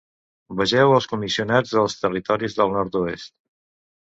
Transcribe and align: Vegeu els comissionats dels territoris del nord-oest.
Vegeu 0.61 0.93
els 0.95 1.07
comissionats 1.11 1.75
dels 1.75 1.99
territoris 2.07 2.59
del 2.63 2.75
nord-oest. 2.81 3.35